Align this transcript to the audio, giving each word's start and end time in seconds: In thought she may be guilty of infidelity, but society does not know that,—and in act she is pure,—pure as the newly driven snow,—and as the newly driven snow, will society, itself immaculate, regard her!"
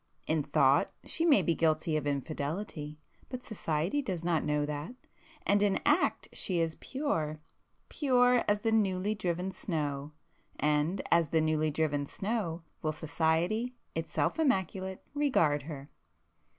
In 0.25 0.41
thought 0.41 0.91
she 1.05 1.25
may 1.25 1.43
be 1.43 1.53
guilty 1.53 1.95
of 1.95 2.07
infidelity, 2.07 2.97
but 3.29 3.43
society 3.43 4.01
does 4.01 4.25
not 4.25 4.43
know 4.43 4.65
that,—and 4.65 5.61
in 5.61 5.79
act 5.85 6.27
she 6.33 6.57
is 6.57 6.73
pure,—pure 6.79 8.43
as 8.47 8.61
the 8.61 8.71
newly 8.71 9.13
driven 9.13 9.51
snow,—and 9.51 11.03
as 11.11 11.29
the 11.29 11.39
newly 11.39 11.69
driven 11.69 12.07
snow, 12.07 12.63
will 12.81 12.93
society, 12.93 13.75
itself 13.93 14.39
immaculate, 14.39 15.03
regard 15.13 15.61
her!" 15.61 15.91